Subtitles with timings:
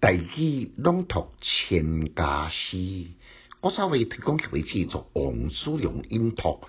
[0.00, 3.08] 大器朗读千家诗，
[3.60, 6.60] 我稍微提供为制作王叔阳音读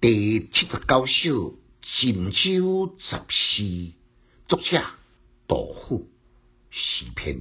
[0.00, 3.92] 第七十九首锦州十诗，
[4.48, 4.82] 作者。
[5.46, 6.08] 杜甫，
[6.70, 7.38] 诗篇。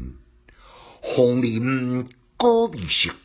[1.02, 3.16] 红林高未色，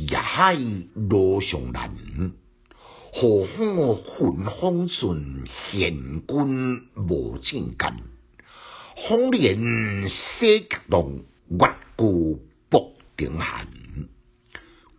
[0.00, 0.56] 夜海
[0.94, 1.94] 路上难。
[3.12, 8.00] 何况混风顺，闲君无正干。
[8.96, 9.58] 红莲
[10.08, 12.40] 西客动，月孤
[12.70, 13.68] 北定寒。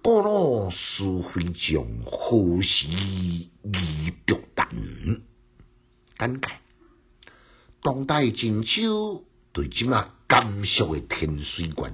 [0.03, 4.67] 古老思非将，何时移独单？
[6.17, 6.52] 感慨，
[7.81, 11.94] 当代郑州对即马甘肃的天水关，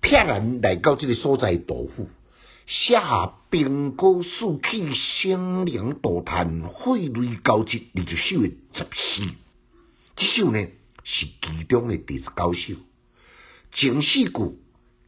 [0.00, 2.08] 突然来到这个所在，杜甫
[2.66, 9.28] 写下兵戈四起，生灵涂炭，血泪交织，二十首的十诗。
[10.16, 10.68] 这首呢？
[11.04, 12.74] 是其中的第十九首，
[13.72, 14.58] 前四句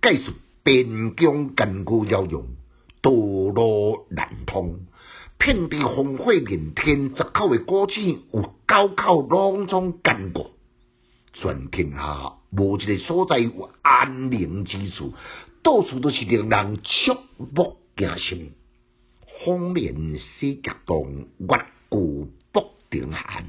[0.01, 2.47] 介绍边疆艰苦遥用，
[3.01, 4.81] 道路难通，
[5.39, 10.51] 遍地烽火连天，十口的古井有九口拢总艰苦，
[11.35, 15.15] 全天下无一个所在有安宁之处，
[15.63, 18.53] 到处都是令人触目惊心。
[19.45, 23.45] 风连西极冻，月孤北定寒。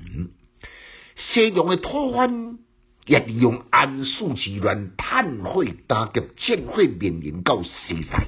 [1.33, 2.59] 西洋的土番
[3.07, 8.27] 也利用安史之乱，炭火打劫，战火绵延到西塞，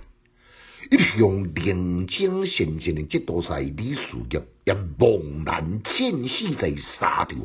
[0.90, 5.94] 一向宁静神静的这道赛李树业也茫然战
[6.28, 7.38] 死在沙场，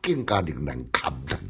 [0.00, 1.40] 更加令人感叹，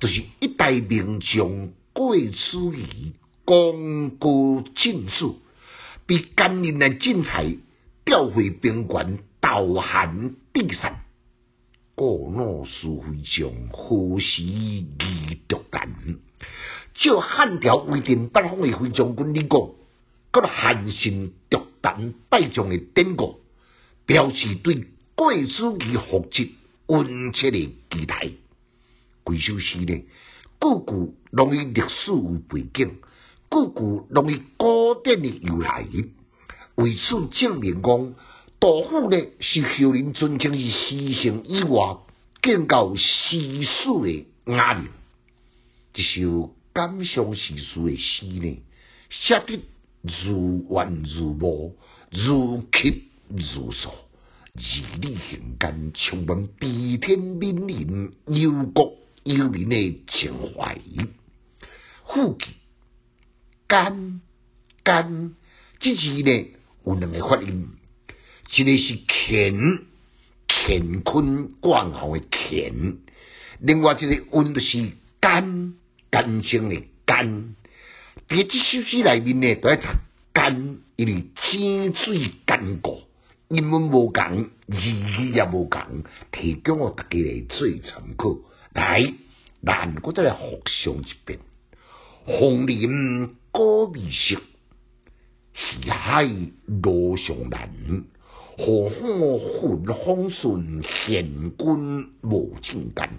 [0.00, 3.12] 就是一代名将过此仪，
[3.44, 5.42] 功高尽数，
[6.06, 7.54] 被甘宁的精彩
[8.06, 11.02] 调回边关，倒寒地散。
[11.96, 15.88] 过怒是非常，何时移独单？
[16.94, 19.70] 照汉朝为定北方的飞将军李讲，
[20.30, 23.40] 个汉信独单败将的典故，
[24.04, 24.84] 表示对
[25.14, 26.50] 过史仪复职
[26.86, 28.28] 温切的期待。
[29.24, 30.04] 几首诗呢，
[30.60, 32.96] 句句拢以历史为背景，
[33.50, 35.86] 句句拢以古典的由来，
[36.74, 38.14] 为此证明讲。
[38.58, 41.98] 杜甫呢是后人尊称是诗圣以外，
[42.40, 44.88] 更有诗书的雅人。
[45.94, 48.62] 一首感伤诗书的诗呢，
[49.10, 49.60] 写得
[50.02, 51.76] 如怨如慕，
[52.10, 53.90] 如泣如诉，
[54.54, 54.62] 字
[55.00, 60.78] 里行间充满悲天悯人、忧国忧民的情怀。
[62.06, 62.46] 富气
[63.66, 64.22] 干
[64.82, 65.34] 干，
[65.78, 66.54] 这字呢
[66.86, 67.68] 有两个发音。
[68.54, 69.84] 一个是乾
[70.48, 72.98] 乾坤贯号的乾，
[73.60, 75.74] 另外一个温就是干
[76.10, 77.54] 干净的干。
[78.28, 79.82] 在这首诗内面呢，都要读
[80.32, 83.02] 干，因为清水干过，
[83.48, 84.76] 英文无讲，字
[85.34, 86.02] 也无讲，
[86.32, 88.36] 提供我大家来做参考。
[88.72, 89.12] 来，
[89.64, 91.38] 咱我再来复诵一遍：
[92.24, 94.40] 红林高未色，
[95.54, 96.28] 四海
[96.66, 97.70] 路上难。
[98.58, 103.10] 何况混风顺，闲君无情干。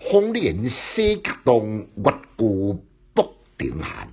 [0.00, 3.24] 红莲西极冻，月孤北
[3.58, 4.08] 定寒。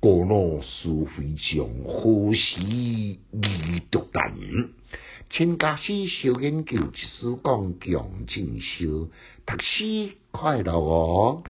[0.00, 4.34] 过路是非将，何时移独单？
[5.28, 9.10] 请家师小研究，一时讲强进修，
[9.44, 11.44] 读书快乐哦。